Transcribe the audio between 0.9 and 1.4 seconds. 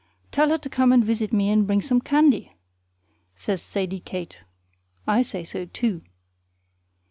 and visit